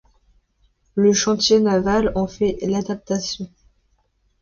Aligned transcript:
Le 0.95 1.13
chantier 1.13 1.59
naval 1.59 2.11
en 2.15 2.25
fait 2.25 2.57
l'adaptation. 2.63 3.47